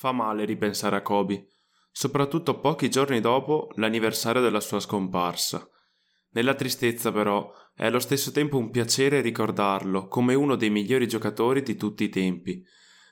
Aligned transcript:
Fa 0.00 0.12
male 0.12 0.46
ripensare 0.46 0.96
a 0.96 1.02
Kobe, 1.02 1.48
soprattutto 1.90 2.58
pochi 2.58 2.88
giorni 2.88 3.20
dopo 3.20 3.68
l'anniversario 3.74 4.40
della 4.40 4.60
sua 4.60 4.80
scomparsa. 4.80 5.68
Nella 6.30 6.54
tristezza, 6.54 7.12
però, 7.12 7.52
è 7.74 7.84
allo 7.84 7.98
stesso 7.98 8.30
tempo 8.30 8.56
un 8.56 8.70
piacere 8.70 9.20
ricordarlo 9.20 10.06
come 10.08 10.32
uno 10.32 10.56
dei 10.56 10.70
migliori 10.70 11.06
giocatori 11.06 11.62
di 11.62 11.76
tutti 11.76 12.04
i 12.04 12.08
tempi, 12.08 12.64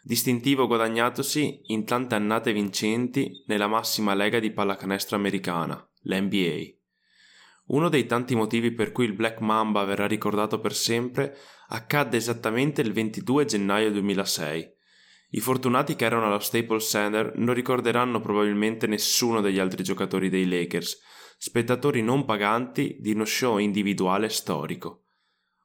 distintivo 0.03 0.66
guadagnatosi 0.66 1.61
in 1.64 1.85
tante 1.85 2.14
annate 2.14 2.54
vincenti 2.54 3.45
nella 3.48 3.66
massima 3.66 4.14
lega 4.14 4.39
di 4.39 4.50
pallacanestro 4.50 5.14
americana, 5.14 5.86
l'NBA. 6.05 6.73
Uno 7.66 7.91
dei 7.91 8.07
tanti 8.07 8.34
motivi 8.34 8.73
per 8.73 8.93
cui 8.93 9.05
il 9.05 9.12
Black 9.12 9.41
Mamba 9.41 9.84
verrà 9.84 10.07
ricordato 10.07 10.59
per 10.59 10.73
sempre 10.73 11.36
accadde 11.68 12.16
esattamente 12.16 12.80
il 12.80 12.95
22 12.95 13.45
gennaio 13.45 13.93
2006. 13.93 14.77
I 15.30 15.40
fortunati 15.40 15.95
che 15.95 16.06
erano 16.06 16.26
allo 16.26 16.38
Staples 16.38 16.88
Center 16.88 17.32
non 17.36 17.54
ricorderanno 17.54 18.21
probabilmente 18.21 18.86
nessuno 18.86 19.40
degli 19.40 19.58
altri 19.58 19.82
giocatori 19.82 20.30
dei 20.30 20.48
Lakers, 20.48 21.00
spettatori 21.36 22.03
non 22.03 22.25
paganti 22.25 22.96
di 22.98 23.12
uno 23.12 23.25
show 23.25 23.58
individuale 23.58 24.29
storico. 24.30 25.04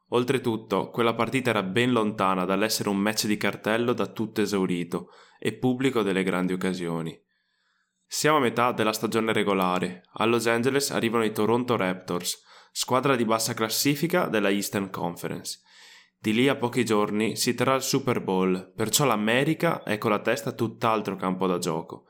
Oltretutto, 0.10 0.90
quella 0.90 1.16
partita 1.16 1.50
era 1.50 1.64
ben 1.64 1.92
lontana 1.92 2.46
dall'essere 2.46 2.90
un 2.90 2.98
match 2.98 3.26
di 3.26 3.38
cartello 3.38 3.94
da 3.94 4.08
tutto 4.08 4.42
esaurito 4.42 5.10
e 5.40 5.54
pubblico 5.54 6.04
delle 6.04 6.24
grandi 6.24 6.54
occasioni. 6.54 7.20
Siamo 8.06 8.38
a 8.38 8.42
metà 8.42 8.74
della 8.74 8.94
stagione 8.94 9.34
regolare. 9.34 10.04
A 10.14 10.26
Los 10.26 10.46
Angeles 10.46 10.92
arrivano 10.92 11.24
i 11.24 11.32
Toronto 11.32 11.76
Raptors, 11.76 12.44
squadra 12.72 13.16
di 13.16 13.26
bassa 13.26 13.56
classifica 13.56 14.28
della 14.28 14.52
Eastern 14.52 14.92
Conference. 14.92 15.62
Di 16.24 16.32
lì 16.32 16.48
a 16.48 16.56
pochi 16.56 16.86
giorni 16.86 17.36
si 17.36 17.54
terrà 17.54 17.76
il 17.76 17.82
Super 17.82 18.22
Bowl, 18.22 18.72
perciò 18.78 19.04
l'America 19.04 19.84
è 19.84 19.98
con 19.98 20.10
la 20.10 20.22
testa 20.22 20.54
tutt'altro 20.54 21.18
campo 21.18 21.48
da 21.48 21.58
gioco. 21.58 22.06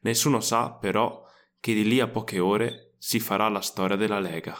Nessuno 0.00 0.40
sa, 0.40 0.72
però, 0.72 1.22
che 1.60 1.74
di 1.74 1.84
lì 1.84 2.00
a 2.00 2.08
poche 2.08 2.38
ore 2.38 2.94
si 2.96 3.20
farà 3.20 3.50
la 3.50 3.60
storia 3.60 3.96
della 3.96 4.18
Lega. 4.18 4.56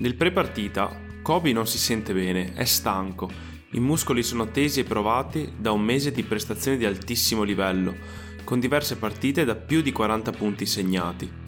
Nel 0.00 0.14
pre-partita, 0.14 0.94
Kobe 1.22 1.52
non 1.54 1.66
si 1.66 1.78
sente 1.78 2.12
bene, 2.12 2.52
è 2.52 2.66
stanco. 2.66 3.30
I 3.70 3.80
muscoli 3.80 4.22
sono 4.22 4.50
tesi 4.50 4.80
e 4.80 4.84
provati 4.84 5.54
da 5.56 5.72
un 5.72 5.80
mese 5.80 6.12
di 6.12 6.24
prestazioni 6.24 6.76
di 6.76 6.84
altissimo 6.84 7.42
livello, 7.42 7.96
con 8.44 8.60
diverse 8.60 8.98
partite 8.98 9.46
da 9.46 9.54
più 9.54 9.80
di 9.80 9.92
40 9.92 10.30
punti 10.32 10.66
segnati. 10.66 11.41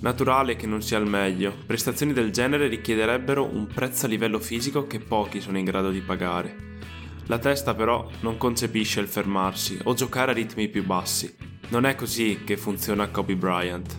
Naturale 0.00 0.56
che 0.56 0.66
non 0.66 0.82
sia 0.82 0.98
al 0.98 1.08
meglio, 1.08 1.54
prestazioni 1.64 2.12
del 2.12 2.30
genere 2.30 2.68
richiederebbero 2.68 3.44
un 3.44 3.66
prezzo 3.66 4.06
a 4.06 4.08
livello 4.08 4.38
fisico 4.38 4.86
che 4.86 5.00
pochi 5.00 5.40
sono 5.40 5.58
in 5.58 5.64
grado 5.64 5.90
di 5.90 6.00
pagare. 6.00 6.74
La 7.26 7.38
testa 7.38 7.74
però 7.74 8.08
non 8.20 8.36
concepisce 8.36 9.00
il 9.00 9.08
fermarsi 9.08 9.78
o 9.84 9.94
giocare 9.94 10.30
a 10.30 10.34
ritmi 10.34 10.68
più 10.68 10.84
bassi. 10.84 11.34
Non 11.68 11.84
è 11.86 11.94
così 11.94 12.42
che 12.44 12.56
funziona 12.56 13.08
Kobe 13.08 13.34
Bryant. 13.34 13.98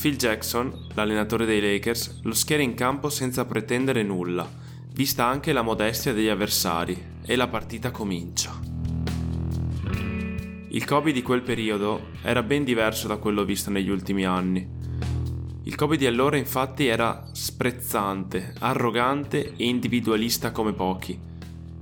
Phil 0.00 0.16
Jackson, 0.16 0.86
l'allenatore 0.94 1.44
dei 1.44 1.60
Lakers, 1.60 2.20
lo 2.22 2.32
schiera 2.32 2.62
in 2.62 2.74
campo 2.74 3.10
senza 3.10 3.44
pretendere 3.44 4.02
nulla, 4.02 4.50
vista 4.94 5.26
anche 5.26 5.52
la 5.52 5.62
modestia 5.62 6.12
degli 6.12 6.28
avversari, 6.28 7.10
e 7.24 7.36
la 7.36 7.48
partita 7.48 7.90
comincia. 7.90 8.58
Il 10.70 10.84
Kobe 10.86 11.12
di 11.12 11.22
quel 11.22 11.42
periodo 11.42 12.08
era 12.22 12.42
ben 12.42 12.64
diverso 12.64 13.06
da 13.06 13.16
quello 13.16 13.44
visto 13.44 13.70
negli 13.70 13.90
ultimi 13.90 14.24
anni. 14.24 14.80
Il 15.64 15.76
Kobe 15.76 15.96
di 15.96 16.06
allora 16.06 16.36
infatti 16.36 16.86
era 16.86 17.28
sprezzante, 17.30 18.52
arrogante 18.58 19.54
e 19.56 19.68
individualista 19.68 20.50
come 20.50 20.72
pochi. 20.72 21.16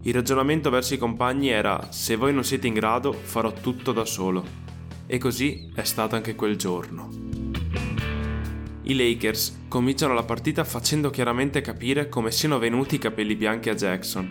Il 0.02 0.12
ragionamento 0.12 0.68
verso 0.68 0.92
i 0.92 0.98
compagni 0.98 1.48
era 1.48 1.90
se 1.90 2.16
voi 2.16 2.34
non 2.34 2.44
siete 2.44 2.66
in 2.66 2.74
grado 2.74 3.12
farò 3.12 3.52
tutto 3.52 3.92
da 3.92 4.04
solo. 4.04 4.44
E 5.06 5.16
così 5.16 5.70
è 5.74 5.84
stato 5.84 6.14
anche 6.14 6.34
quel 6.34 6.56
giorno. 6.56 7.08
I 8.82 8.94
Lakers 8.94 9.64
cominciano 9.68 10.12
la 10.12 10.24
partita 10.24 10.62
facendo 10.64 11.08
chiaramente 11.08 11.62
capire 11.62 12.10
come 12.10 12.32
siano 12.32 12.58
venuti 12.58 12.96
i 12.96 12.98
capelli 12.98 13.34
bianchi 13.34 13.70
a 13.70 13.74
Jackson. 13.74 14.30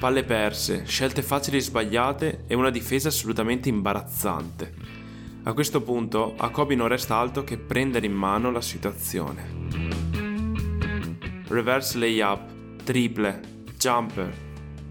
Palle 0.00 0.24
perse, 0.24 0.84
scelte 0.84 1.22
facili 1.22 1.60
sbagliate 1.60 2.44
e 2.48 2.54
una 2.56 2.70
difesa 2.70 3.06
assolutamente 3.06 3.68
imbarazzante. 3.68 5.03
A 5.44 5.52
questo 5.52 5.82
punto 5.82 6.34
a 6.36 6.50
Kobe 6.50 6.74
non 6.74 6.88
resta 6.88 7.16
altro 7.16 7.44
che 7.44 7.58
prendere 7.58 8.06
in 8.06 8.14
mano 8.14 8.50
la 8.50 8.60
situazione. 8.60 9.68
Reverse 11.48 11.98
layup, 11.98 12.82
triple, 12.82 13.40
jumper, 13.78 14.34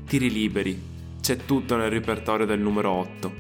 tiri 0.06 0.32
liberi, 0.32 0.80
c'è 1.20 1.38
tutto 1.38 1.76
nel 1.76 1.90
repertorio 1.90 2.46
del 2.46 2.60
numero 2.60 2.92
8. 2.92 3.34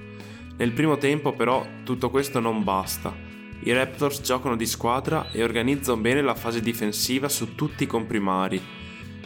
Nel 0.57 0.72
primo 0.72 0.97
tempo 0.97 1.34
però 1.34 1.66
tutto 1.84 2.09
questo 2.09 2.40
non 2.40 2.63
basta 2.63 3.31
i 3.66 3.72
Raptors 3.72 4.22
giocano 4.22 4.57
di 4.57 4.66
squadra 4.66 5.31
e 5.31 5.41
organizzano 5.41 6.02
bene 6.02 6.22
la 6.22 6.35
fase 6.35 6.59
difensiva 6.59 7.29
su 7.29 7.56
tutti 7.56 7.84
i 7.84 7.88
comprimari 7.88 8.62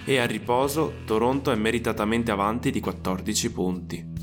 e 0.05 0.17
a 0.19 0.25
riposo 0.25 0.97
Toronto 1.05 1.51
è 1.51 1.55
meritatamente 1.55 2.29
avanti 2.29 2.69
di 2.69 2.79
14 2.79 3.51
punti. 3.51 4.16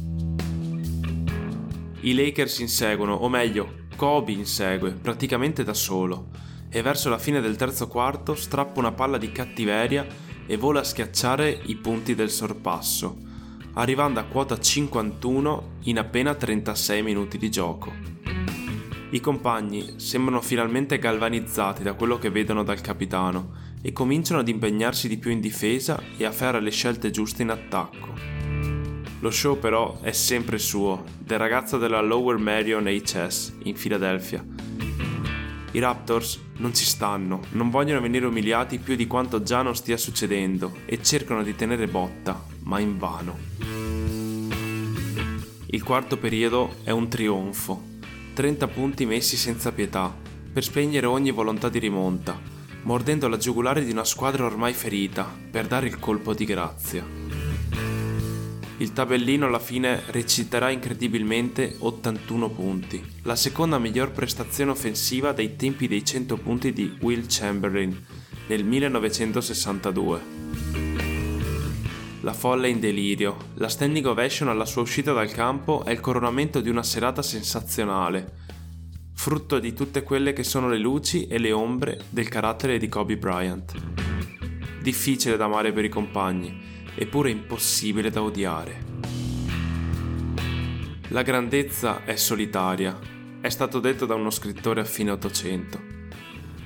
I 2.04 2.12
Lakers 2.12 2.58
inseguono, 2.58 3.14
o 3.14 3.30
meglio, 3.30 3.86
Kobe 3.96 4.32
insegue, 4.32 4.90
praticamente 4.90 5.64
da 5.64 5.72
solo, 5.72 6.28
e 6.68 6.82
verso 6.82 7.08
la 7.08 7.16
fine 7.16 7.40
del 7.40 7.56
terzo 7.56 7.88
quarto 7.88 8.34
strappa 8.34 8.78
una 8.78 8.92
palla 8.92 9.16
di 9.16 9.32
cattiveria 9.32 10.06
e 10.44 10.58
vola 10.58 10.80
a 10.80 10.84
schiacciare 10.84 11.62
i 11.64 11.76
punti 11.76 12.14
del 12.14 12.28
sorpasso, 12.28 13.16
arrivando 13.72 14.20
a 14.20 14.24
quota 14.24 14.58
51 14.58 15.76
in 15.84 15.98
appena 15.98 16.34
36 16.34 17.02
minuti 17.02 17.38
di 17.38 17.50
gioco. 17.50 17.90
I 19.08 19.20
compagni 19.20 19.94
sembrano 19.96 20.42
finalmente 20.42 20.98
galvanizzati 20.98 21.82
da 21.82 21.94
quello 21.94 22.18
che 22.18 22.28
vedono 22.28 22.62
dal 22.64 22.82
capitano 22.82 23.52
e 23.80 23.92
cominciano 23.92 24.40
ad 24.40 24.48
impegnarsi 24.48 25.08
di 25.08 25.16
più 25.16 25.30
in 25.30 25.40
difesa 25.40 25.98
e 26.18 26.26
a 26.26 26.32
fare 26.32 26.60
le 26.60 26.70
scelte 26.70 27.10
giuste 27.10 27.40
in 27.40 27.48
attacco. 27.48 28.43
Lo 29.24 29.30
show 29.30 29.58
però 29.58 30.00
è 30.02 30.12
sempre 30.12 30.58
suo, 30.58 31.02
del 31.18 31.38
ragazzo 31.38 31.78
della 31.78 32.02
Lower 32.02 32.36
Marion 32.36 32.84
HS 32.84 33.54
in 33.62 33.74
Filadelfia. 33.74 34.44
I 35.70 35.78
Raptors 35.78 36.38
non 36.58 36.74
ci 36.74 36.84
stanno, 36.84 37.40
non 37.52 37.70
vogliono 37.70 38.02
venire 38.02 38.26
umiliati 38.26 38.78
più 38.78 38.96
di 38.96 39.06
quanto 39.06 39.42
già 39.42 39.62
non 39.62 39.74
stia 39.74 39.96
succedendo 39.96 40.76
e 40.84 41.02
cercano 41.02 41.42
di 41.42 41.54
tenere 41.56 41.86
botta, 41.86 42.38
ma 42.64 42.78
invano. 42.80 43.38
Il 45.68 45.82
quarto 45.82 46.18
periodo 46.18 46.74
è 46.84 46.90
un 46.90 47.08
trionfo, 47.08 47.82
30 48.34 48.68
punti 48.68 49.06
messi 49.06 49.38
senza 49.38 49.72
pietà, 49.72 50.14
per 50.52 50.62
spegnere 50.62 51.06
ogni 51.06 51.30
volontà 51.30 51.70
di 51.70 51.78
rimonta, 51.78 52.38
mordendo 52.82 53.26
la 53.28 53.38
giugulare 53.38 53.86
di 53.86 53.90
una 53.90 54.04
squadra 54.04 54.44
ormai 54.44 54.74
ferita, 54.74 55.26
per 55.50 55.66
dare 55.66 55.86
il 55.86 55.98
colpo 55.98 56.34
di 56.34 56.44
grazia. 56.44 57.23
Il 58.78 58.92
tabellino 58.92 59.46
alla 59.46 59.60
fine 59.60 60.02
reciterà 60.06 60.68
incredibilmente 60.68 61.76
81 61.78 62.50
punti, 62.50 63.00
la 63.22 63.36
seconda 63.36 63.78
miglior 63.78 64.10
prestazione 64.10 64.72
offensiva 64.72 65.30
dai 65.30 65.54
tempi 65.54 65.86
dei 65.86 66.04
100 66.04 66.36
punti 66.38 66.72
di 66.72 66.96
Will 67.00 67.24
Chamberlain 67.28 67.96
nel 68.48 68.64
1962. 68.64 70.20
La 72.22 72.32
folla 72.32 72.66
è 72.66 72.70
in 72.70 72.80
delirio. 72.80 73.36
La 73.54 73.68
standing 73.68 74.06
ovation 74.06 74.48
alla 74.48 74.64
sua 74.64 74.82
uscita 74.82 75.12
dal 75.12 75.30
campo 75.30 75.84
è 75.84 75.92
il 75.92 76.00
coronamento 76.00 76.60
di 76.60 76.68
una 76.68 76.82
serata 76.82 77.22
sensazionale, 77.22 78.32
frutto 79.14 79.60
di 79.60 79.72
tutte 79.72 80.02
quelle 80.02 80.32
che 80.32 80.42
sono 80.42 80.68
le 80.68 80.78
luci 80.78 81.28
e 81.28 81.38
le 81.38 81.52
ombre 81.52 82.00
del 82.08 82.28
carattere 82.28 82.78
di 82.78 82.88
Kobe 82.88 83.18
Bryant. 83.18 83.72
Difficile 84.82 85.36
da 85.36 85.44
amare 85.44 85.72
per 85.72 85.84
i 85.84 85.88
compagni, 85.88 86.82
eppure 86.94 87.30
impossibile 87.30 88.10
da 88.10 88.22
odiare. 88.22 88.92
La 91.08 91.22
grandezza 91.22 92.04
è 92.04 92.16
solitaria, 92.16 92.98
è 93.40 93.48
stato 93.48 93.78
detto 93.78 94.06
da 94.06 94.14
uno 94.14 94.30
scrittore 94.30 94.80
a 94.80 94.84
fine 94.84 95.10
Ottocento. 95.10 95.78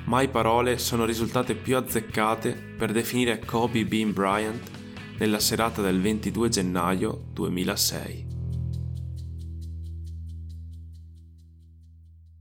Mai 0.05 0.29
parole 0.29 0.79
sono 0.79 1.05
risultate 1.05 1.55
più 1.55 1.77
azzeccate 1.77 2.53
per 2.53 2.93
definire 2.93 3.41
Kobe 3.41 3.85
Bean 3.85 4.13
Bryant 4.13 4.71
nella 5.19 5.41
serata 5.41 5.83
del 5.83 6.01
22 6.01 6.49
gennaio 6.49 7.25
2006. 7.33 8.28